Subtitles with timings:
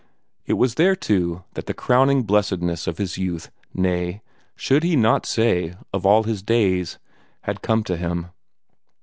[0.47, 4.23] It was there too that the crowning blessedness of his youth nay,
[4.55, 6.97] should he not say of all his days?
[7.41, 8.31] had come to him.